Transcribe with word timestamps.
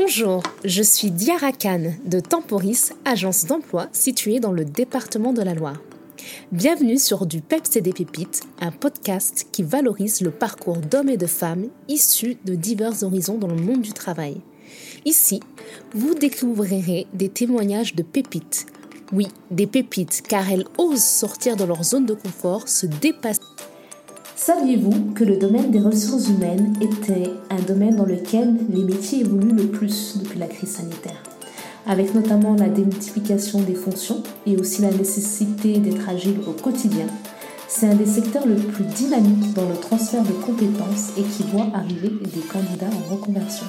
Bonjour, 0.00 0.44
je 0.64 0.82
suis 0.82 1.10
Diara 1.10 1.50
Khan 1.50 1.92
de 2.04 2.20
Temporis, 2.20 2.92
agence 3.04 3.46
d'emploi 3.46 3.88
située 3.92 4.38
dans 4.38 4.52
le 4.52 4.64
département 4.64 5.32
de 5.32 5.42
la 5.42 5.54
Loire. 5.54 5.82
Bienvenue 6.52 6.98
sur 6.98 7.26
Du 7.26 7.40
Peps 7.40 7.74
et 7.74 7.80
des 7.80 7.92
Pépites, 7.92 8.42
un 8.60 8.70
podcast 8.70 9.48
qui 9.50 9.64
valorise 9.64 10.20
le 10.20 10.30
parcours 10.30 10.76
d'hommes 10.76 11.08
et 11.08 11.16
de 11.16 11.26
femmes 11.26 11.66
issus 11.88 12.36
de 12.44 12.54
divers 12.54 13.02
horizons 13.02 13.38
dans 13.38 13.48
le 13.48 13.56
monde 13.56 13.80
du 13.80 13.92
travail. 13.92 14.40
Ici, 15.04 15.40
vous 15.94 16.14
découvrirez 16.14 17.08
des 17.12 17.28
témoignages 17.28 17.96
de 17.96 18.04
pépites. 18.04 18.66
Oui, 19.12 19.26
des 19.50 19.66
pépites, 19.66 20.22
car 20.28 20.48
elles 20.48 20.66
osent 20.78 21.02
sortir 21.02 21.56
de 21.56 21.64
leur 21.64 21.82
zone 21.82 22.06
de 22.06 22.14
confort, 22.14 22.68
se 22.68 22.86
dépasser. 22.86 23.40
Saviez-vous 24.40 25.14
que 25.16 25.24
le 25.24 25.36
domaine 25.36 25.72
des 25.72 25.80
ressources 25.80 26.28
humaines 26.28 26.72
était 26.80 27.28
un 27.50 27.60
domaine 27.66 27.96
dans 27.96 28.06
lequel 28.06 28.56
les 28.70 28.84
métiers 28.84 29.20
évoluent 29.20 29.52
le 29.52 29.66
plus 29.66 30.16
depuis 30.16 30.38
la 30.38 30.46
crise 30.46 30.76
sanitaire? 30.76 31.20
Avec 31.86 32.14
notamment 32.14 32.54
la 32.54 32.68
démultiplication 32.68 33.60
des 33.62 33.74
fonctions 33.74 34.22
et 34.46 34.56
aussi 34.56 34.82
la 34.82 34.92
nécessité 34.92 35.78
d'être 35.78 36.08
agile 36.08 36.38
au 36.46 36.52
quotidien, 36.52 37.06
c'est 37.66 37.88
un 37.88 37.96
des 37.96 38.06
secteurs 38.06 38.46
le 38.46 38.54
plus 38.54 38.84
dynamiques 38.84 39.54
dans 39.54 39.68
le 39.68 39.74
transfert 39.74 40.22
de 40.22 40.32
compétences 40.32 41.10
et 41.18 41.22
qui 41.22 41.42
voit 41.52 41.66
arriver 41.74 42.12
des 42.32 42.40
candidats 42.40 42.86
en 42.86 43.14
reconversion. 43.16 43.66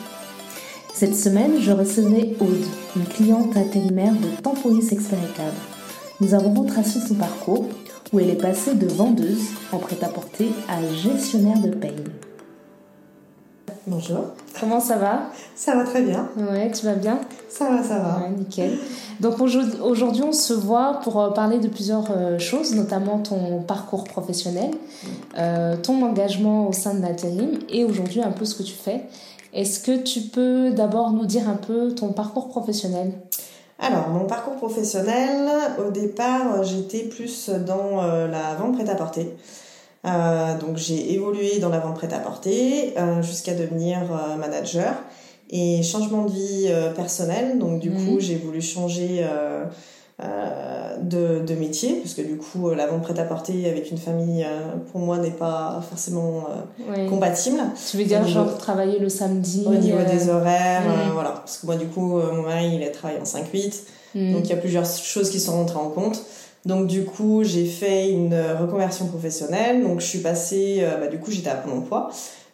Cette 0.93 1.15
semaine, 1.15 1.59
je 1.59 1.71
recevais 1.71 2.35
Aude, 2.39 2.65
une 2.95 3.05
cliente 3.05 3.57
intérimaire 3.57 4.13
de 4.13 4.41
Temporis 4.43 4.91
Expert 4.91 5.33
Cadre. 5.35 5.51
Nous 6.21 6.35
avons 6.35 6.53
retracé 6.53 6.99
son 6.99 7.15
parcours 7.15 7.65
où 8.11 8.19
elle 8.19 8.29
est 8.29 8.41
passée 8.41 8.75
de 8.75 8.87
vendeuse 8.87 9.49
en 9.71 9.77
prêt-à-porter 9.77 10.51
à 10.67 10.81
gestionnaire 10.93 11.59
de 11.59 11.69
paye. 11.69 12.03
Bonjour. 13.87 14.25
Comment 14.59 14.79
ça 14.79 14.97
va? 14.97 15.29
Ça 15.55 15.75
va 15.75 15.83
très 15.83 16.01
bien. 16.01 16.29
Ouais, 16.37 16.71
tu 16.71 16.85
vas 16.85 16.93
bien? 16.93 17.19
Ça 17.49 17.69
va, 17.69 17.81
ça 17.81 17.97
va. 17.99 18.19
Ouais, 18.19 18.29
nickel. 18.37 18.77
Donc 19.19 19.39
aujourd'hui, 19.41 20.23
on 20.23 20.31
se 20.31 20.53
voit 20.53 20.99
pour 21.03 21.19
euh, 21.19 21.31
parler 21.31 21.59
de 21.59 21.67
plusieurs 21.67 22.05
euh, 22.11 22.37
choses, 22.39 22.75
notamment 22.75 23.19
ton 23.19 23.61
parcours 23.61 24.03
professionnel, 24.03 24.71
euh, 25.37 25.75
ton 25.77 26.03
engagement 26.03 26.67
au 26.67 26.73
sein 26.73 26.93
de 26.93 27.01
l'intérim 27.01 27.59
et 27.69 27.83
aujourd'hui 27.83 28.21
un 28.21 28.31
peu 28.31 28.45
ce 28.45 28.55
que 28.55 28.63
tu 28.63 28.73
fais. 28.73 29.05
Est-ce 29.53 29.79
que 29.79 29.97
tu 29.97 30.21
peux 30.21 30.71
d'abord 30.71 31.11
nous 31.11 31.25
dire 31.25 31.49
un 31.49 31.55
peu 31.55 31.95
ton 31.95 32.09
parcours 32.09 32.49
professionnel? 32.49 33.13
Alors, 33.81 34.09
mon 34.09 34.25
parcours 34.25 34.57
professionnel, 34.57 35.49
au 35.77 35.89
départ, 35.89 36.63
j'étais 36.63 37.03
plus 37.03 37.49
dans 37.49 38.03
euh, 38.03 38.27
la 38.27 38.55
vente 38.55 38.75
prêt-à-porter. 38.75 39.33
Euh, 40.05 40.57
donc, 40.57 40.75
j'ai 40.75 41.13
évolué 41.13 41.59
dans 41.59 41.69
la 41.69 41.79
vente 41.79 41.95
prêt-à-porter 41.95 42.93
euh, 42.97 43.21
jusqu'à 43.21 43.53
devenir 43.53 43.99
manager. 44.37 44.95
Et 45.49 45.81
changement 45.81 46.25
de 46.25 46.31
vie 46.31 46.71
personnelle, 46.95 47.57
donc 47.57 47.79
du 47.79 47.89
coup, 47.89 48.15
mhm. 48.15 48.19
j'ai 48.19 48.35
voulu 48.35 48.61
changer 48.61 49.21
euh, 49.23 49.65
de, 51.01 51.45
de, 51.45 51.55
métier, 51.55 51.95
parce 51.95 52.13
que 52.13 52.21
du 52.21 52.37
coup, 52.37 52.69
euh, 52.69 52.75
la 52.75 52.87
vente 52.87 53.03
prêt-à-porter 53.03 53.69
avec 53.69 53.89
une 53.89 53.97
famille, 53.97 54.43
euh, 54.43 54.75
pour 54.91 54.99
moi, 54.99 55.17
n'est 55.17 55.31
pas 55.31 55.81
forcément 55.87 56.45
compatible. 57.09 57.59
Tu 57.89 57.97
veux 57.97 58.03
dire, 58.03 58.27
genre, 58.27 58.57
travailler 58.57 58.99
le 58.99 59.09
samedi 59.09 59.63
Au 59.65 59.75
niveau 59.75 60.03
des 60.03 60.29
horaires, 60.29 60.83
voilà. 61.13 61.31
Parce 61.31 61.57
que 61.57 61.65
moi, 61.65 61.75
du 61.75 61.87
coup, 61.87 62.19
mon 62.19 62.43
mari, 62.43 62.75
il 62.75 62.83
a 62.83 62.89
travaillé 62.89 63.19
en 63.19 63.23
5-8, 63.23 63.83
mm. 64.15 64.33
donc 64.33 64.45
il 64.45 64.49
y 64.49 64.53
a 64.53 64.57
plusieurs 64.57 64.85
choses 64.85 65.29
qui 65.29 65.39
sont 65.39 65.53
rentrées 65.53 65.79
en 65.79 65.89
compte. 65.89 66.21
Donc 66.65 66.87
du 66.87 67.05
coup, 67.05 67.43
j'ai 67.45 67.65
fait 67.65 68.11
une 68.11 68.35
reconversion 68.59 69.07
professionnelle. 69.07 69.81
Donc 69.81 70.01
je 70.01 70.05
suis 70.05 70.19
passée, 70.19 70.85
bah, 70.99 71.07
du 71.07 71.17
coup, 71.19 71.31
j'étais 71.31 71.49
à 71.49 71.55
Pôle 71.55 71.73
emploi. 71.73 72.09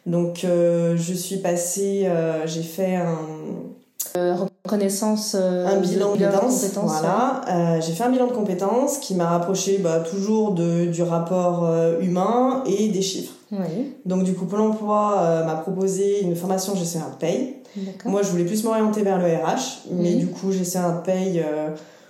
Donc 0.06 0.42
je 0.44 1.14
suis 1.14 1.38
passée, 1.38 2.08
j'ai 2.46 2.62
fait 2.62 2.94
un 2.94 3.18
reconnaissance 4.64 5.36
euh, 5.38 5.66
un 5.66 5.80
bilan 5.80 6.16
de 6.16 6.24
compétences, 6.24 6.74
voilà 6.74 7.40
euh, 7.48 7.80
j'ai 7.80 7.92
fait 7.92 8.04
un 8.04 8.10
bilan 8.10 8.26
de 8.26 8.32
compétences 8.32 8.98
qui 8.98 9.14
m'a 9.14 9.28
rapproché 9.28 9.78
bah, 9.78 10.00
toujours 10.00 10.52
de, 10.52 10.86
du 10.86 11.02
rapport 11.02 11.64
euh, 11.64 12.00
humain 12.00 12.62
et 12.66 12.88
des 12.88 13.02
chiffres 13.02 13.34
oui. 13.52 13.94
donc 14.04 14.24
du 14.24 14.34
coup 14.34 14.46
Pôle 14.46 14.60
emploi 14.60 15.44
m'a 15.46 15.54
proposé 15.54 16.22
une 16.22 16.34
formation 16.34 16.74
gestionnaire 16.74 17.10
de 17.10 17.16
paye 17.16 17.54
moi 18.04 18.22
je 18.22 18.28
voulais 18.28 18.44
plus 18.44 18.64
m'orienter 18.64 19.02
vers 19.02 19.18
le 19.18 19.26
RH 19.26 19.88
mais 19.92 20.14
du 20.14 20.26
coup 20.26 20.50
gestionnaire 20.50 20.96
de 20.96 21.02
paye 21.04 21.44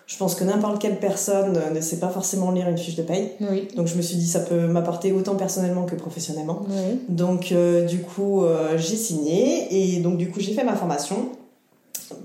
je 0.07 0.17
pense 0.17 0.37
que 0.37 0.45
n'importe 0.45 0.81
quelle 0.81 1.01
personne 1.01 1.61
ne 1.75 1.81
sait 1.81 1.99
pas 1.99 2.09
forcément 2.09 2.53
lire 2.53 2.69
une 2.69 2.79
fiche 2.79 2.95
de 2.95 3.03
paye. 3.03 3.33
Oui. 3.41 3.67
Donc 3.77 3.89
je 3.89 3.97
me 3.97 4.03
suis 4.03 4.17
dit 4.17 4.27
ça 4.29 4.39
peut 4.39 4.69
m'apporter 4.69 5.11
autant 5.11 5.35
personnellement 5.35 5.83
que 5.83 5.97
professionnellement. 5.97 6.63
Oui. 6.69 7.01
Donc 7.09 7.53
du 7.89 7.99
coup 8.03 8.45
j'ai 8.77 8.97
signé 8.97 9.67
et 9.71 9.99
donc 9.99 10.17
du 10.17 10.31
coup 10.31 10.39
j'ai 10.41 10.55
fait 10.55 10.65
ma 10.65 10.77
formation 10.77 11.17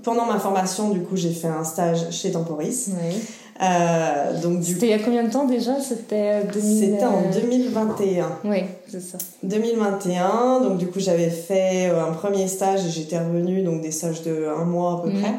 pendant 0.02 0.26
ma 0.26 0.38
formation, 0.38 0.90
du 0.90 1.00
coup, 1.00 1.16
j'ai 1.16 1.32
fait 1.32 1.48
un 1.48 1.64
stage 1.64 2.10
chez 2.10 2.32
Temporis. 2.32 2.90
Oui. 2.90 3.16
Euh, 3.60 4.40
donc 4.40 4.64
C'était 4.64 4.86
il 4.86 4.90
y 4.90 4.94
a 4.94 4.98
combien 4.98 5.22
de 5.24 5.30
temps 5.30 5.44
déjà? 5.44 5.80
C'était 5.80 6.42
2000... 6.52 6.78
C'était 6.78 7.04
en 7.04 7.30
2021. 7.30 8.38
Oui, 8.44 8.64
c'est 8.88 9.00
ça. 9.00 9.18
2021. 9.42 10.60
Donc 10.62 10.78
du 10.78 10.88
coup, 10.88 10.98
j'avais 10.98 11.30
fait 11.30 11.90
euh, 11.90 12.04
un 12.04 12.12
premier 12.12 12.48
stage 12.48 12.86
et 12.86 12.90
j'étais 12.90 13.18
revenue, 13.18 13.62
donc 13.62 13.80
des 13.82 13.92
stages 13.92 14.22
de 14.22 14.48
un 14.48 14.64
mois 14.64 14.94
à 14.94 15.02
peu 15.02 15.10
mhm. 15.10 15.20
près. 15.20 15.34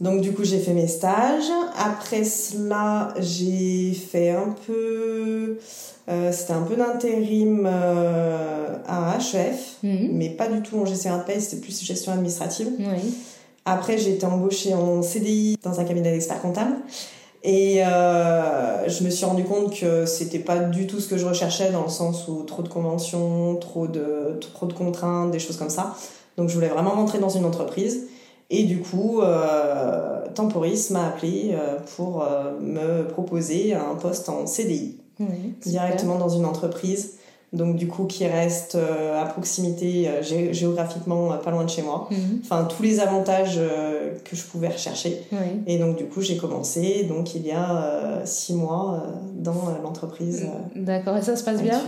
Donc 0.00 0.20
du 0.20 0.32
coup, 0.32 0.44
j'ai 0.44 0.58
fait 0.58 0.72
mes 0.72 0.86
stages. 0.86 1.50
Après 1.78 2.24
cela, 2.24 3.12
j'ai 3.18 3.92
fait 3.92 4.30
un 4.30 4.54
peu... 4.66 5.58
Euh, 6.08 6.30
c'était 6.30 6.52
un 6.52 6.62
peu 6.62 6.76
d'intérim 6.76 7.66
euh, 7.66 8.76
à 8.86 9.18
HEF, 9.18 9.78
mhm. 9.82 10.10
mais 10.12 10.30
pas 10.30 10.46
du 10.46 10.62
tout 10.62 10.78
en 10.78 10.86
gestion 10.86 11.18
de 11.18 11.22
paie, 11.24 11.40
c'était 11.40 11.60
plus 11.60 11.82
gestion 11.82 12.12
administrative. 12.12 12.68
Oui. 12.78 13.14
Après, 13.68 13.98
j'ai 13.98 14.12
été 14.12 14.24
embauchée 14.24 14.74
en 14.74 15.02
CDI 15.02 15.58
dans 15.62 15.80
un 15.80 15.84
cabinet 15.84 16.12
d'experts 16.12 16.40
comptables. 16.40 16.76
Et 17.42 17.84
euh, 17.84 18.88
je 18.88 19.04
me 19.04 19.10
suis 19.10 19.24
rendu 19.24 19.42
compte 19.42 19.76
que 19.78 20.06
c'était 20.06 20.38
pas 20.38 20.58
du 20.58 20.86
tout 20.86 21.00
ce 21.00 21.08
que 21.08 21.18
je 21.18 21.26
recherchais 21.26 21.70
dans 21.72 21.82
le 21.82 21.88
sens 21.88 22.28
où 22.28 22.44
trop 22.44 22.62
de 22.62 22.68
conventions, 22.68 23.56
trop 23.56 23.88
de, 23.88 24.38
trop 24.40 24.66
de 24.66 24.72
contraintes, 24.72 25.32
des 25.32 25.40
choses 25.40 25.56
comme 25.56 25.70
ça. 25.70 25.96
Donc 26.36 26.48
je 26.48 26.54
voulais 26.54 26.68
vraiment 26.68 26.90
rentrer 26.90 27.18
dans 27.18 27.28
une 27.28 27.44
entreprise. 27.44 28.06
Et 28.50 28.62
du 28.62 28.78
coup, 28.78 29.20
euh, 29.20 30.24
Temporis 30.34 30.90
m'a 30.90 31.08
appelé 31.08 31.50
euh, 31.52 31.78
pour 31.96 32.24
me 32.60 33.02
proposer 33.02 33.74
un 33.74 33.96
poste 33.96 34.28
en 34.28 34.46
CDI, 34.46 34.98
directement 35.60 36.18
dans 36.18 36.28
une 36.28 36.44
entreprise 36.44 37.18
donc 37.52 37.76
du 37.76 37.86
coup 37.86 38.04
qui 38.04 38.26
reste 38.26 38.74
euh, 38.74 39.20
à 39.20 39.24
proximité 39.24 40.08
euh, 40.08 40.52
géographiquement 40.52 41.32
euh, 41.32 41.36
pas 41.36 41.50
loin 41.50 41.64
de 41.64 41.70
chez 41.70 41.82
moi. 41.82 42.08
Mhm. 42.10 42.40
Enfin 42.42 42.64
tous 42.64 42.82
les 42.82 43.00
avantages 43.00 43.60
que 44.24 44.36
je 44.36 44.42
pouvais 44.44 44.68
rechercher. 44.68 45.22
Et 45.66 45.78
donc 45.78 45.96
du 45.96 46.06
coup 46.06 46.20
j'ai 46.20 46.36
commencé 46.36 47.04
donc 47.04 47.34
il 47.34 47.46
y 47.46 47.52
a 47.52 48.22
six 48.24 48.54
mois 48.54 49.02
dans 49.34 49.74
l'entreprise. 49.82 50.46
D'accord 50.74 51.16
et 51.16 51.22
ça 51.22 51.36
se 51.36 51.44
passe 51.44 51.62
bien? 51.62 51.80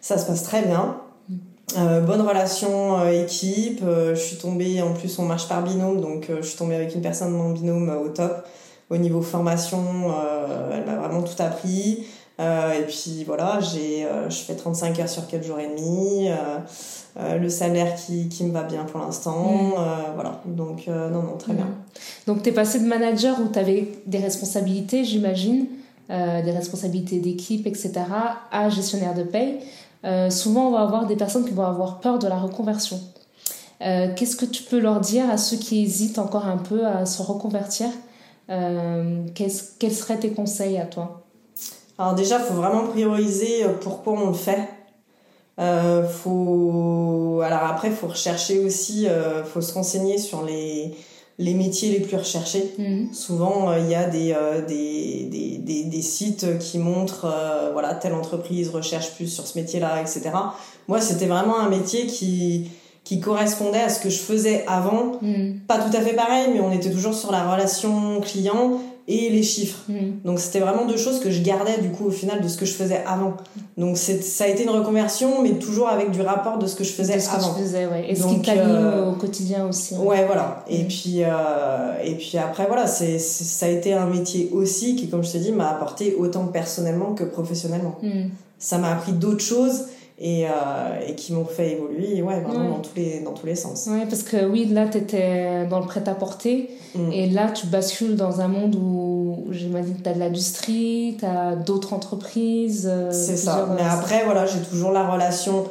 Ça 0.00 0.18
se 0.18 0.26
passe 0.26 0.42
très 0.42 0.62
bien. 0.62 0.96
Mhm. 1.28 2.04
bonne 2.04 2.20
relation 2.20 3.08
équipe. 3.08 3.82
je 3.84 4.14
suis 4.14 4.36
tombée 4.36 4.82
en 4.82 4.92
plus 4.92 5.18
on 5.18 5.24
marche 5.24 5.48
par 5.48 5.62
binôme 5.62 6.00
donc 6.00 6.28
je 6.28 6.46
suis 6.46 6.58
tombée 6.58 6.74
avec 6.74 6.94
une 6.94 7.02
personne 7.02 7.32
de 7.32 7.36
mon 7.36 7.50
binôme 7.50 7.90
au 8.04 8.08
top. 8.08 8.46
Au 8.90 8.98
niveau 8.98 9.22
formation, 9.22 9.82
elle 10.70 10.84
m'a 10.84 10.96
vraiment 10.96 11.22
tout 11.22 11.40
appris. 11.40 12.04
Euh, 12.40 12.72
et 12.72 12.82
puis 12.82 13.24
voilà, 13.24 13.60
j'ai, 13.60 14.04
euh, 14.04 14.30
je 14.30 14.36
fais 14.36 14.54
35 14.54 14.98
heures 15.00 15.08
sur 15.08 15.26
4 15.26 15.44
jours 15.44 15.58
et 15.58 15.68
demi. 15.68 16.28
Euh, 16.28 17.38
le 17.38 17.48
salaire 17.50 17.94
qui, 17.94 18.28
qui, 18.28 18.44
me 18.44 18.52
va 18.52 18.62
bien 18.62 18.84
pour 18.84 19.00
l'instant. 19.00 19.42
Mm. 19.42 20.14
voilà, 20.14 20.40
donc 20.46 20.86
non, 20.86 21.22
non, 21.22 21.36
très 21.38 21.52
bien. 21.52 21.66
Mm. 21.66 21.76
Donc 22.26 22.42
tu 22.42 22.48
es 22.48 22.52
passé 22.52 22.80
de 22.80 22.86
manager 22.86 23.38
où 23.40 23.48
tu 23.52 23.58
avais 23.58 23.92
des 24.06 24.18
responsabilités, 24.18 25.04
j'imagine, 25.04 25.66
des 26.08 26.50
responsabilités 26.50 27.20
d'équipe, 27.20 27.66
etc., 27.66 27.92
à 28.50 28.68
gestionnaire 28.68 29.14
de 29.14 29.22
paye. 29.22 29.60
souvent, 30.30 30.68
on 30.68 30.70
va 30.72 30.80
avoir 30.80 31.06
des 31.06 31.16
personnes 31.16 31.44
qui 31.44 31.52
vont 31.52 31.66
avoir 31.66 32.00
peur 32.00 32.18
de 32.18 32.28
la 32.28 32.36
reconversion. 32.36 32.98
Qu'est-ce 33.80 34.36
que 34.36 34.46
tu 34.46 34.62
peux 34.62 34.78
leur 34.78 35.00
dire 35.00 35.28
à 35.30 35.36
ceux 35.36 35.58
qui 35.58 35.82
hésitent 35.82 36.18
encore 36.18 36.46
un 36.46 36.58
peu 36.58 36.86
à 36.86 37.04
se 37.04 37.22
reconvertir? 37.22 37.88
Quels 38.48 39.92
seraient 39.92 40.18
tes 40.18 40.30
conseils 40.30 40.78
à 40.78 40.86
toi? 40.86 41.21
Alors 41.98 42.14
déjà, 42.14 42.38
il 42.38 42.44
faut 42.44 42.54
vraiment 42.54 42.84
prioriser 42.84 43.64
euh, 43.64 43.68
pourquoi 43.80 44.14
on 44.14 44.28
le 44.28 44.34
fait. 44.34 44.68
Euh, 45.58 46.08
faut... 46.08 47.40
Alors 47.44 47.64
après, 47.64 47.88
il 47.88 47.94
faut 47.94 48.08
rechercher 48.08 48.58
aussi, 48.60 49.06
euh, 49.06 49.44
faut 49.44 49.60
se 49.60 49.74
renseigner 49.74 50.16
sur 50.16 50.42
les, 50.44 50.94
les 51.38 51.54
métiers 51.54 51.90
les 51.90 52.00
plus 52.00 52.16
recherchés. 52.16 52.72
Mhm. 52.78 53.12
Souvent, 53.12 53.70
euh, 53.70 53.78
il 53.78 53.88
y 53.88 53.94
a 53.94 54.08
des, 54.08 54.34
des, 54.66 55.28
des, 55.30 55.58
des, 55.58 55.84
des, 55.84 56.02
sites 56.02 56.58
qui 56.58 56.78
montrent, 56.78 57.32
voilà, 57.72 57.94
telle 57.94 58.14
entreprise 58.14 58.70
recherche 58.70 59.12
plus 59.14 59.28
sur 59.28 59.46
ce 59.46 59.58
métier-là, 59.58 60.00
etc. 60.00 60.30
Moi, 60.88 61.00
c'était 61.00 61.26
vraiment 61.26 61.58
un 61.58 61.68
métier 61.68 62.06
qui, 62.06 62.70
qui 63.04 63.20
correspondait 63.20 63.82
à 63.82 63.90
ce 63.90 64.00
que 64.00 64.08
je 64.08 64.18
faisais 64.18 64.64
avant. 64.66 65.18
Mhm. 65.20 65.60
Pas 65.68 65.78
tout 65.78 65.94
à 65.94 66.00
fait 66.00 66.14
pareil, 66.14 66.48
mais 66.54 66.60
on 66.60 66.72
était 66.72 66.90
toujours 66.90 67.14
sur 67.14 67.30
la 67.30 67.52
relation 67.52 68.20
client 68.20 68.80
et 69.08 69.30
les 69.30 69.42
chiffres. 69.42 69.80
Mm. 69.88 69.94
Donc 70.24 70.38
c'était 70.38 70.60
vraiment 70.60 70.86
deux 70.86 70.96
choses 70.96 71.18
que 71.20 71.30
je 71.30 71.42
gardais 71.42 71.78
du 71.80 71.90
coup 71.90 72.06
au 72.06 72.10
final 72.10 72.40
de 72.40 72.48
ce 72.48 72.56
que 72.56 72.64
je 72.66 72.72
faisais 72.72 73.02
avant. 73.06 73.34
Donc 73.76 73.96
ça 73.96 74.44
a 74.44 74.46
été 74.46 74.62
une 74.62 74.70
reconversion, 74.70 75.42
mais 75.42 75.50
toujours 75.58 75.88
avec 75.88 76.10
du 76.12 76.20
rapport 76.22 76.58
de 76.58 76.66
ce 76.66 76.76
que 76.76 76.84
je 76.84 76.92
faisais 76.92 77.16
De 77.16 77.20
ce 77.20 77.28
que 77.28 77.34
avant. 77.36 77.54
tu 77.54 77.62
faisais, 77.62 77.86
ouais. 77.86 78.06
Et 78.10 78.14
ce 78.14 78.22
Donc, 78.22 78.34
qui 78.36 78.42
t'anime 78.42 78.62
euh, 78.70 79.10
au 79.10 79.14
quotidien 79.14 79.66
aussi. 79.68 79.94
Ouais, 79.94 80.24
voilà. 80.26 80.64
Et 80.68 80.84
Mm. 80.84 80.88
puis 80.88 81.16
euh, 81.24 81.94
et 82.04 82.14
puis 82.14 82.38
après 82.38 82.66
voilà, 82.66 82.86
c'est 82.86 83.18
c'est- 83.18 83.44
ça 83.44 83.66
a 83.66 83.68
été 83.70 83.92
un 83.92 84.06
métier 84.06 84.50
aussi 84.52 84.96
qui, 84.96 85.08
comme 85.08 85.24
je 85.24 85.32
te 85.32 85.38
dis, 85.38 85.52
m'a 85.52 85.70
apporté 85.70 86.14
autant 86.18 86.46
personnellement 86.46 87.14
que 87.14 87.24
professionnellement. 87.24 87.96
Mm. 88.02 88.28
Ça 88.58 88.78
m'a 88.78 88.92
appris 88.92 89.12
d'autres 89.12 89.42
choses 89.44 89.86
et, 90.24 90.46
euh, 90.46 90.50
et 91.08 91.14
qui 91.16 91.32
m'ont 91.32 91.44
fait 91.44 91.72
évoluer, 91.72 92.22
ouais, 92.22 92.40
vraiment 92.40 92.60
Ouais. 92.66 92.70
dans 92.70 92.78
tous 92.80 92.94
les 92.96 93.20
dans 93.20 93.32
tous 93.32 93.44
les 93.46 93.56
sens. 93.56 93.88
Ouais, 93.90 94.06
parce 94.08 94.22
que 94.22 94.46
oui, 94.48 94.66
là, 94.66 94.86
tu 94.86 94.98
étais 94.98 95.66
dans 95.66 95.80
le 95.80 95.86
prêt-à-porter. 95.86 96.70
Mm. 96.94 97.10
Et 97.12 97.26
là, 97.30 97.50
tu 97.50 97.66
bascules 97.66 98.14
dans 98.16 98.40
un 98.40 98.48
monde 98.48 98.76
où, 98.76 99.46
j'imagine, 99.50 99.96
tu 100.02 100.08
as 100.08 100.12
de 100.14 100.18
l'industrie, 100.20 101.16
tu 101.18 101.24
as 101.24 101.56
d'autres 101.56 101.92
entreprises. 101.92 102.88
euh, 102.90 103.10
C'est 103.10 103.36
ça. 103.36 103.68
Mais 103.74 103.82
euh, 103.82 103.90
après, 103.90 104.24
voilà, 104.24 104.46
j'ai 104.46 104.60
toujours 104.60 104.92
la 104.92 105.10
relation. 105.10 105.64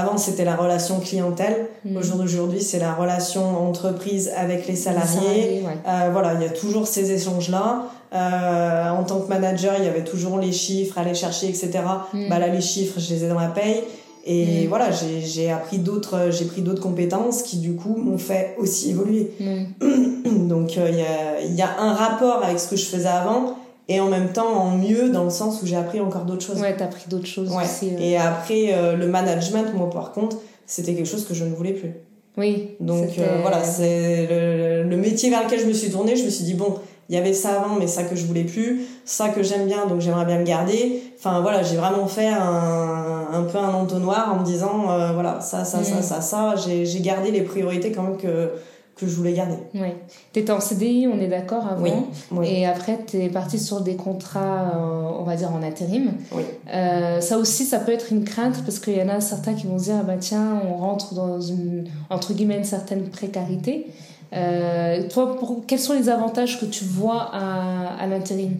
Avant, 0.00 0.16
c'était 0.18 0.44
la 0.44 0.56
relation 0.56 0.98
clientèle. 0.98 1.56
Mm. 1.84 1.96
Au 1.96 2.02
jour 2.02 2.16
d'aujourd'hui, 2.16 2.60
c'est 2.60 2.80
la 2.80 2.92
relation 2.94 3.44
entreprise 3.68 4.30
avec 4.36 4.60
les 4.66 4.72
les 4.74 4.76
salariés. 4.86 5.62
ouais. 5.66 5.78
Euh, 5.86 6.08
voilà, 6.12 6.34
il 6.34 6.42
y 6.42 6.46
a 6.46 6.54
toujours 6.62 6.86
ces 6.88 7.12
échanges-là. 7.12 7.66
Euh, 8.12 8.90
en 8.90 9.04
tant 9.04 9.20
que 9.20 9.28
manager, 9.28 9.74
il 9.78 9.84
y 9.84 9.88
avait 9.88 10.04
toujours 10.04 10.38
les 10.38 10.52
chiffres, 10.52 10.98
aller 10.98 11.14
chercher, 11.14 11.46
etc. 11.48 11.70
Mm. 12.12 12.28
Bah 12.28 12.38
là, 12.38 12.48
les 12.48 12.60
chiffres, 12.60 12.98
je 13.00 13.14
les 13.14 13.24
ai 13.24 13.28
dans 13.28 13.38
la 13.40 13.48
paye. 13.48 13.82
Et 14.26 14.64
Mm. 14.64 14.68
voilà, 14.68 14.90
j'ai 14.90 15.20
j'ai 15.20 15.50
appris 15.52 15.78
d'autres, 15.78 16.28
j'ai 16.30 16.46
pris 16.46 16.62
d'autres 16.62 16.82
compétences 16.82 17.42
qui 17.42 17.58
du 17.58 17.74
coup 17.74 17.94
m'ont 17.96 18.18
fait 18.18 18.56
aussi 18.58 18.90
évoluer. 18.90 19.30
Mm. 19.38 20.48
Donc 20.48 20.76
euh, 20.78 20.88
il 20.90 20.98
y, 20.98 21.02
a, 21.02 21.40
il 21.50 21.54
y 21.54 21.62
a 21.62 21.70
un 21.78 21.92
rapport 21.92 22.42
avec 22.42 22.58
ce 22.58 22.68
que 22.68 22.76
je 22.76 22.86
faisais 22.86 23.08
avant 23.22 23.42
et 23.88 24.00
en 24.00 24.08
même 24.08 24.32
temps 24.32 24.48
en 24.52 24.76
mieux 24.76 25.10
dans 25.10 25.24
le 25.24 25.30
sens 25.30 25.62
où 25.62 25.66
j'ai 25.66 25.76
appris 25.76 26.00
encore 26.00 26.22
d'autres 26.24 26.44
choses. 26.46 26.60
Ouais, 26.60 26.76
tu 26.76 26.82
as 26.82 26.86
appris 26.86 27.04
d'autres 27.08 27.26
choses 27.26 27.50
Ouais. 27.50 27.64
aussi. 27.64 27.90
euh. 27.94 27.98
Et 28.00 28.16
après 28.16 28.70
euh, 28.72 28.96
le 28.96 29.06
management, 29.06 29.74
moi 29.74 29.90
par 29.90 30.12
contre, 30.12 30.36
c'était 30.66 30.94
quelque 30.94 31.08
chose 31.08 31.26
que 31.26 31.34
je 31.34 31.44
ne 31.44 31.54
voulais 31.54 31.72
plus. 31.74 31.92
Oui. 32.36 32.70
Donc 32.80 33.10
euh, 33.18 33.38
voilà, 33.42 33.62
c'est 33.62 34.26
le, 34.28 34.88
le 34.88 34.96
métier 34.96 35.30
vers 35.30 35.44
lequel 35.44 35.60
je 35.60 35.66
me 35.66 35.72
suis 35.72 35.90
tournée. 35.90 36.16
Je 36.16 36.24
me 36.24 36.30
suis 36.30 36.44
dit 36.44 36.54
bon, 36.54 36.74
il 37.08 37.14
y 37.14 37.18
avait 37.18 37.34
ça 37.34 37.60
avant, 37.60 37.74
mais 37.78 37.86
ça 37.86 38.02
que 38.04 38.16
je 38.16 38.24
voulais 38.26 38.44
plus, 38.44 38.80
ça 39.04 39.28
que 39.28 39.42
j'aime 39.42 39.66
bien, 39.66 39.86
donc 39.86 40.00
j'aimerais 40.00 40.24
bien 40.24 40.38
le 40.38 40.44
garder. 40.44 41.02
Enfin 41.18 41.40
voilà, 41.42 41.62
j'ai 41.62 41.76
vraiment 41.76 42.06
fait 42.08 42.26
un, 42.28 43.26
un 43.32 43.42
peu 43.42 43.58
un 43.58 43.74
entonnoir 43.74 44.32
en 44.34 44.40
me 44.40 44.44
disant 44.44 44.90
euh, 44.90 45.12
voilà 45.12 45.40
ça 45.40 45.64
ça 45.64 45.84
ça 45.84 45.98
Mm. 45.98 46.02
ça 46.02 46.20
ça. 46.20 46.54
J'ai 46.56 46.86
j'ai 46.86 47.00
gardé 47.00 47.30
les 47.30 47.42
priorités 47.42 47.92
quand 47.92 48.02
même 48.02 48.16
que 48.16 48.50
que 48.96 49.08
je 49.08 49.16
voulais 49.16 49.32
garder. 49.32 49.56
Ouais. 49.74 49.96
Tu 50.32 50.40
étais 50.40 50.52
en 50.52 50.60
CDI, 50.60 51.08
on 51.12 51.18
est 51.20 51.26
d'accord 51.26 51.66
avant. 51.66 51.82
Oui. 51.82 51.92
Oui. 52.30 52.46
Et 52.48 52.66
après, 52.66 53.00
tu 53.06 53.16
es 53.16 53.28
parti 53.28 53.58
sur 53.58 53.80
des 53.80 53.96
contrats, 53.96 54.72
euh, 54.74 55.18
on 55.18 55.24
va 55.24 55.34
dire, 55.34 55.52
en 55.52 55.62
intérim. 55.62 56.12
Oui. 56.32 56.42
Euh, 56.72 57.20
ça 57.20 57.38
aussi, 57.38 57.64
ça 57.64 57.80
peut 57.80 57.92
être 57.92 58.12
une 58.12 58.24
crainte 58.24 58.62
parce 58.64 58.78
qu'il 58.78 58.96
y 58.96 59.02
en 59.02 59.08
a 59.08 59.20
certains 59.20 59.54
qui 59.54 59.66
vont 59.66 59.78
se 59.78 59.84
dire, 59.84 59.96
ah 60.00 60.04
bah 60.04 60.16
tiens, 60.18 60.60
on 60.68 60.76
rentre 60.76 61.14
dans 61.14 61.40
une, 61.40 61.86
entre 62.08 62.34
guillemets, 62.34 62.58
une 62.58 62.64
certaine 62.64 63.08
précarité. 63.08 63.88
Euh, 64.32 65.08
toi, 65.08 65.36
pour, 65.36 65.64
quels 65.66 65.80
sont 65.80 65.94
les 65.94 66.08
avantages 66.08 66.60
que 66.60 66.66
tu 66.66 66.84
vois 66.84 67.30
à, 67.32 67.96
à 67.98 68.06
l'intérim? 68.06 68.56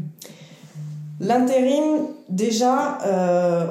L'intérim, 1.21 2.09
déjà, 2.29 2.99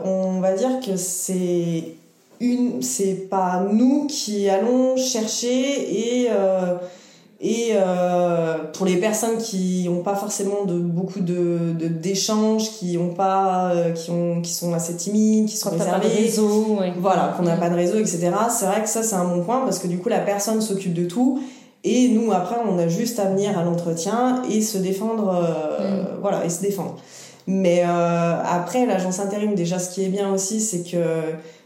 on 0.06 0.40
va 0.40 0.54
dire 0.56 0.80
que 0.80 0.96
c'est 0.96 1.96
une, 2.40 2.82
c'est 2.82 3.28
pas 3.30 3.66
nous 3.72 4.08
qui 4.08 4.50
allons 4.50 4.98
chercher 4.98 6.22
et 6.22 6.28
euh, 6.32 6.76
et 7.46 7.72
euh, 7.74 8.56
pour 8.72 8.86
les 8.86 8.96
personnes 8.96 9.38
qui 9.38 9.90
ont 9.90 10.02
pas 10.02 10.16
forcément 10.16 10.64
de 10.64 10.80
beaucoup 10.80 11.20
de 11.20 11.74
d'échanges, 11.78 12.70
qui 12.72 12.98
ont 12.98 13.10
pas, 13.14 13.72
euh, 13.74 13.92
qui 13.92 14.12
ont, 14.12 14.40
qui 14.42 14.54
sont 14.54 14.74
assez 14.74 14.96
timides, 14.96 15.48
qui 15.48 15.58
sont 15.58 15.72
t'as 15.72 15.78
pas 15.84 16.00
de 16.00 16.04
réservés, 16.04 16.24
réseau, 16.24 16.78
ouais. 16.80 16.94
voilà, 16.98 17.34
qu'on 17.36 17.44
n'a 17.44 17.58
Mm. 17.58 17.60
pas 17.60 17.70
de 17.70 17.76
réseau, 17.76 17.98
etc. 17.98 18.32
C'est 18.50 18.66
vrai 18.66 18.82
que 18.82 18.88
ça, 18.88 19.04
c'est 19.04 19.16
un 19.16 19.26
bon 19.26 19.44
point 19.44 19.60
parce 19.66 19.80
que 19.80 19.88
du 19.88 19.98
coup, 19.98 20.08
la 20.08 20.20
personne 20.22 20.62
s'occupe 20.62 20.94
de 20.94 21.04
tout. 21.04 21.42
Et 21.84 22.08
nous, 22.08 22.32
après, 22.32 22.56
on 22.66 22.80
a 22.80 22.88
juste 22.88 23.20
à 23.20 23.26
venir 23.26 23.60
à 23.60 23.64
l'entretien 23.64 24.42
et 24.50 24.62
se 24.62 24.78
défendre, 24.78 25.44
euh, 25.44 26.04
voilà, 26.22 26.46
et 26.46 26.50
se 26.50 26.62
défendre. 26.62 26.96
Mais 27.46 27.82
après, 27.82 28.86
l'agence 28.86 29.20
intérim, 29.20 29.54
déjà, 29.54 29.80
ce 29.80 29.94
qui 29.94 30.06
est 30.06 30.10
bien 30.10 30.32
aussi, 30.32 30.62
c'est 30.62 30.90
que 30.90 30.98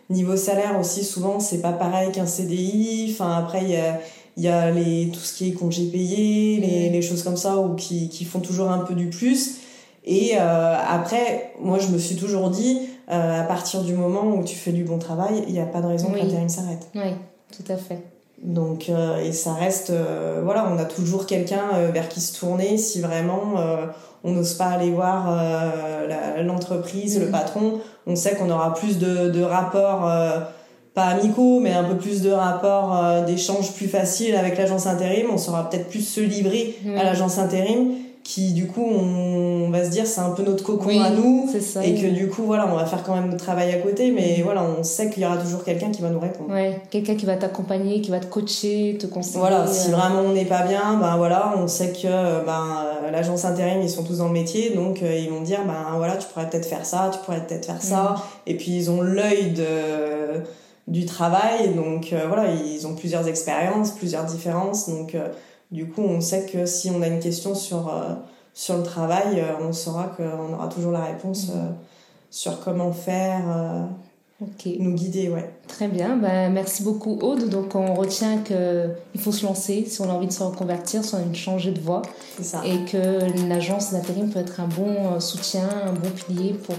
niveau 0.10 0.38
salaire 0.38 0.80
aussi, 0.80 1.04
souvent, 1.04 1.40
c'est 1.40 1.62
pas 1.62 1.74
pareil 1.74 2.12
qu'un 2.12 2.26
CDI. 2.26 3.10
Enfin, 3.14 3.36
après, 3.38 3.62
il 3.64 3.70
y 3.72 3.76
a, 3.76 4.00
il 4.38 4.44
y 4.44 4.48
a 4.48 4.72
les, 4.72 5.10
tout 5.12 5.20
ce 5.20 5.34
qui 5.34 5.50
est 5.50 5.54
congés 5.54 5.86
payés, 5.88 6.60
les, 6.62 6.90
les 6.90 7.02
choses 7.02 7.24
comme 7.24 7.38
ça, 7.38 7.58
ou 7.58 7.76
qui, 7.76 8.10
qui 8.10 8.24
font 8.26 8.40
toujours 8.40 8.70
un 8.70 8.80
peu 8.80 8.94
du 8.94 9.10
plus. 9.10 9.58
Et 10.06 10.34
euh, 10.38 10.76
après, 10.90 11.52
moi, 11.62 11.80
je 11.80 11.88
me 11.88 11.98
suis 11.98 12.16
toujours 12.16 12.50
dit, 12.50 12.80
euh, 13.10 13.42
à 13.42 13.44
partir 13.44 13.82
du 13.84 13.94
moment 13.94 14.26
où 14.36 14.44
tu 14.44 14.56
fais 14.56 14.72
du 14.72 14.84
bon 14.86 15.00
travail, 15.00 15.44
il 15.48 15.54
n'y 15.54 15.60
a 15.60 15.66
pas 15.66 15.82
de 15.82 15.88
raison 15.88 16.08
Oui. 16.14 16.20
que 16.20 16.26
l'intérim 16.26 16.48
s'arrête. 16.50 16.88
Oui, 16.96 17.12
tout 17.56 17.70
à 17.72 17.76
fait. 17.76 18.02
Donc, 18.44 18.90
euh, 18.90 19.18
et 19.24 19.32
ça 19.32 19.54
reste, 19.54 19.90
euh, 19.90 20.42
voilà, 20.44 20.70
on 20.72 20.78
a 20.78 20.86
toujours 20.86 21.26
quelqu'un 21.26 21.64
euh, 21.76 21.90
vers 21.92 22.08
qui 22.08 22.22
se 22.22 22.38
tourner 22.40 22.78
si 22.78 23.02
vraiment 23.02 23.56
euh, 23.58 23.86
on 24.24 24.32
n'ose 24.32 24.54
pas 24.54 24.66
aller 24.68 24.92
voir 24.92 25.26
euh, 25.30 26.44
l'entreprise, 26.44 27.20
le 27.20 27.26
Mhm. 27.26 27.32
patron. 27.32 27.74
On 28.06 28.16
sait 28.16 28.36
qu'on 28.36 28.50
aura 28.52 28.74
plus 28.74 29.00
de, 29.00 29.30
de 29.30 29.42
rapports, 29.42 30.08
euh, 30.08 30.40
pas 30.94 31.06
amicaux, 31.06 31.60
mais 31.60 31.74
un 31.74 31.84
peu 31.84 31.96
plus 31.96 32.22
de 32.22 32.32
rapports 32.32 32.96
euh, 33.04 33.26
d'échanges 33.26 33.72
plus 33.74 33.88
faciles 33.88 34.36
avec 34.36 34.58
l'agence 34.58 34.86
intérim. 34.88 35.28
On 35.34 35.38
saura 35.38 35.70
peut-être 35.70 35.90
plus 35.90 36.02
se 36.08 36.22
livrer 36.22 36.76
Oui. 36.86 36.96
à 36.98 37.04
l'agence 37.04 37.38
intérim, 37.40 37.90
qui 38.28 38.52
du 38.52 38.68
coup, 38.68 38.84
on, 38.84 39.70
va 39.70 39.86
se 39.86 39.90
dire, 39.90 40.06
c'est 40.06 40.20
un 40.20 40.32
peu 40.32 40.44
notre 40.44 40.62
cocon 40.62 40.90
Oui, 40.90 41.00
à 41.00 41.12
nous. 41.12 41.50
ça. 41.62 41.86
Et 41.86 41.96
que 41.96 42.08
du 42.08 42.28
coup, 42.28 42.44
voilà, 42.44 42.68
on 42.70 42.76
va 42.76 42.86
faire 42.86 43.02
quand 43.04 43.16
même 43.16 43.30
notre 43.30 43.44
travail 43.46 43.72
à 43.72 43.78
côté, 43.78 44.12
mais 44.12 44.42
voilà, 44.44 44.64
on 44.64 44.84
sait 44.84 45.10
qu'il 45.10 45.24
y 45.24 45.26
aura 45.26 45.38
toujours 45.38 45.64
quelqu'un 45.64 45.92
qui 45.92 46.02
va 46.02 46.10
nous 46.10 46.20
répondre. 46.20 46.52
Ouais, 46.52 46.82
quelqu'un 46.92 47.16
qui 47.16 47.26
va 47.26 47.38
t'accompagner, 47.38 48.02
qui 48.02 48.12
va 48.12 48.20
te 48.20 48.26
coacher, 48.26 48.98
te 49.00 49.08
conseiller. 49.08 49.40
Voilà, 49.40 49.66
si 49.66 49.94
euh, 49.94 49.96
vraiment 49.96 50.24
on 50.26 50.34
n'est 50.34 50.44
pas 50.44 50.64
bien, 50.64 50.98
ben 51.00 51.16
voilà, 51.16 51.54
on 51.58 51.70
sait 51.70 51.94
que 51.94 52.46
ben 52.46 52.66
euh, 53.06 53.12
l'agence 53.12 53.46
intérim 53.46 53.82
ils 53.82 53.90
sont 53.90 54.04
tous 54.04 54.18
dans 54.18 54.28
le 54.28 54.34
métier, 54.34 54.76
donc 54.76 55.04
euh, 55.04 55.18
ils 55.18 55.30
vont 55.30 55.42
dire 55.42 55.60
ben 55.66 55.96
voilà, 55.96 56.18
tu 56.18 56.28
pourrais 56.28 56.50
peut-être 56.50 56.68
faire 56.68 56.86
ça, 56.86 57.10
tu 57.14 57.20
pourrais 57.20 57.46
peut-être 57.48 57.66
faire 57.66 57.82
ça, 57.82 58.16
et 58.46 58.58
puis 58.58 58.76
ils 58.76 58.92
ont 58.92 59.02
l'œil 59.02 59.52
de 59.52 60.44
du 60.88 61.06
travail, 61.06 61.74
donc 61.76 62.14
euh, 62.14 62.26
voilà, 62.28 62.52
ils 62.52 62.88
ont 62.88 62.96
plusieurs 62.96 63.28
expériences, 63.28 63.92
plusieurs 63.92 64.24
différences, 64.24 64.90
donc 64.90 65.16
euh, 65.16 65.28
du 65.72 65.88
coup 65.90 66.02
on 66.02 66.22
sait 66.22 66.46
que 66.46 66.66
si 66.66 66.90
on 66.90 67.02
a 67.02 67.08
une 67.08 67.20
question 67.20 67.56
sur 67.56 67.90
euh, 67.94 68.14
sur 68.54 68.78
le 68.78 68.84
travail, 68.84 69.40
euh, 69.40 69.54
on 69.62 69.72
saura 69.72 70.06
qu'on 70.06 70.54
aura 70.54 70.68
toujours 70.68 70.92
la 70.92 71.06
réponse 71.06 71.50
euh, 71.52 71.70
sur 72.32 72.60
comment 72.60 72.92
faire, 72.92 73.44
nous 74.80 74.94
guider, 74.94 75.30
ouais. 75.30 75.52
Très 75.68 75.88
bien, 75.88 76.18
ben, 76.18 76.52
merci 76.52 76.84
beaucoup 76.84 77.20
Aude. 77.22 77.50
Donc 77.50 77.76
on 77.76 77.94
retient 77.94 78.40
qu'il 78.40 79.22
faut 79.22 79.32
se 79.32 79.46
lancer 79.46 79.86
si 79.88 80.02
on 80.02 80.10
a 80.10 80.14
envie 80.14 80.28
de 80.28 80.32
se 80.34 80.44
reconvertir, 80.44 81.04
si 81.04 81.14
on 81.14 81.18
a 81.18 81.22
envie 81.22 81.30
de 81.30 81.36
changer 81.36 81.72
de 81.72 81.80
voie 81.80 82.02
ça. 82.42 82.64
et 82.66 82.84
que 82.86 83.48
l'agence 83.48 83.94
d'intérim 83.94 84.30
peut 84.30 84.40
être 84.40 84.60
un 84.60 84.68
bon 84.68 85.20
soutien, 85.20 85.70
un 85.86 85.94
bon 85.94 86.10
pilier 86.10 86.54
pour, 86.54 86.78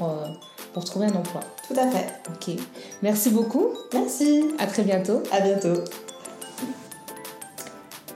pour 0.73 0.85
trouver 0.85 1.07
un 1.07 1.15
emploi. 1.15 1.41
Tout 1.67 1.75
à 1.79 1.87
fait. 1.91 2.07
Ok, 2.29 2.57
merci 3.03 3.31
beaucoup, 3.31 3.69
Merci. 3.93 4.45
à 4.59 4.67
très 4.67 4.83
bientôt. 4.83 5.23
À 5.33 5.41
bientôt. 5.41 5.83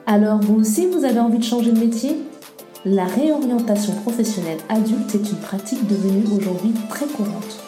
Alors 0.06 0.40
vous 0.40 0.56
aussi 0.56 0.86
vous 0.86 1.04
avez 1.04 1.20
envie 1.20 1.38
de 1.38 1.44
changer 1.44 1.70
de 1.70 1.78
métier? 1.78 2.16
La 2.84 3.04
réorientation 3.04 3.92
professionnelle 3.94 4.58
adulte 4.68 5.14
est 5.14 5.30
une 5.30 5.38
pratique 5.38 5.86
devenue 5.86 6.24
aujourd'hui 6.36 6.72
très 6.88 7.06
courante. 7.06 7.60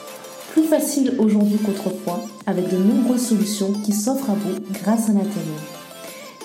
Plus 0.52 0.64
facile 0.64 1.14
aujourd'hui 1.18 1.58
qu'autrefois, 1.58 2.24
avec 2.46 2.68
de 2.68 2.76
nombreuses 2.76 3.28
solutions 3.28 3.72
qui 3.84 3.92
s'offrent 3.92 4.30
à 4.30 4.34
vous 4.34 4.60
grâce 4.82 5.08
à 5.08 5.12
l'intérim. 5.12 5.60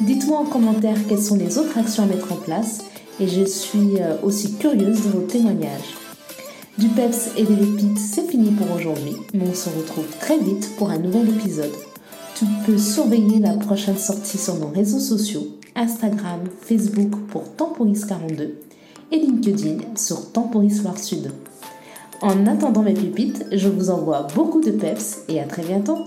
Dites-moi 0.01 0.38
en 0.38 0.46
commentaire 0.46 0.98
quelles 1.08 1.24
sont 1.24 1.36
les 1.36 1.58
autres 1.58 1.77
actions 1.79 2.03
à 2.03 2.05
mettre 2.05 2.31
en 2.31 2.38
place 2.38 2.79
et 3.19 3.27
je 3.27 3.43
suis 3.43 4.00
euh, 4.00 4.15
aussi 4.22 4.53
curieuse 4.53 5.01
de 5.01 5.10
vos 5.10 5.22
témoignages. 5.22 5.96
Du 6.77 6.88
peps 6.89 7.31
et 7.36 7.43
des 7.43 7.55
pépites, 7.55 7.98
c'est 7.98 8.29
fini 8.29 8.51
pour 8.51 8.72
aujourd'hui, 8.75 9.17
mais 9.34 9.46
on 9.50 9.55
se 9.55 9.69
retrouve 9.69 10.05
très 10.19 10.38
vite 10.38 10.69
pour 10.77 10.91
un 10.91 11.00
nouvel 11.00 11.29
épisode. 11.29 11.74
Tu 12.36 12.46
peux 12.65 12.77
surveiller 12.77 13.39
la 13.39 13.53
prochaine 13.53 13.98
sortie 13.98 14.38
sur 14.38 14.55
nos 14.55 14.69
réseaux 14.69 15.00
sociaux, 15.00 15.48
Instagram, 15.80 16.42
Facebook 16.62 17.10
pour 17.30 17.44
Temporis42 17.58 18.50
et 19.14 19.18
LinkedIn 19.18 19.96
sur 19.96 20.34
Temporis 20.34 20.84
Loire 20.84 21.00
Sud. 21.00 21.32
En 22.22 22.46
attendant 22.48 22.82
mes 22.82 22.94
pépites, 22.94 23.46
je 23.54 23.70
vous 23.70 23.90
envoie 23.90 24.28
beaucoup 24.36 24.60
de 24.60 24.72
peps 24.72 25.20
et 25.30 25.40
à 25.40 25.46
très 25.46 25.64
bientôt 25.64 25.98